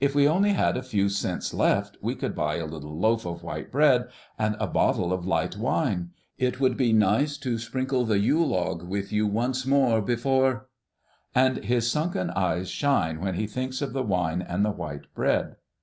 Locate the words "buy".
2.33-2.55